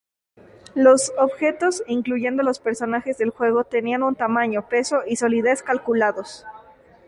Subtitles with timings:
[0.73, 6.43] Los objetos, incluyendo los personajes del juego, tenían un tamaño, peso y solidez calculados.